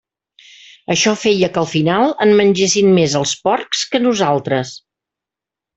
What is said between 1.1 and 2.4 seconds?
feia que al final en